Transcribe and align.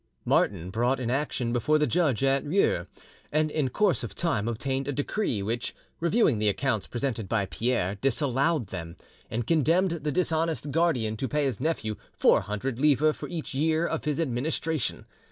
Martin 0.25 0.71
brought 0.71 0.99
an 0.99 1.11
action 1.11 1.53
before 1.53 1.77
the 1.77 1.85
judge 1.85 2.23
at 2.23 2.43
Rieux, 2.43 2.87
and 3.31 3.51
in 3.51 3.69
course 3.69 4.03
of 4.03 4.15
time 4.15 4.47
obtained 4.47 4.87
a 4.87 4.91
decree, 4.91 5.43
which, 5.43 5.75
reviewing 5.99 6.39
the 6.39 6.49
accounts 6.49 6.87
presented 6.87 7.29
by 7.29 7.45
Pierre, 7.45 7.93
disallowed 8.01 8.69
them, 8.69 8.95
and 9.29 9.45
condemned 9.45 9.91
the 9.91 10.11
dishonest 10.11 10.71
guardian 10.71 11.17
to 11.17 11.27
pay 11.27 11.43
his 11.45 11.59
nephew 11.59 11.97
four 12.13 12.41
hundred 12.41 12.79
livres 12.79 13.15
for 13.15 13.29
each 13.29 13.53
year 13.53 13.85
of 13.85 14.05
his 14.05 14.19
administration. 14.19 15.05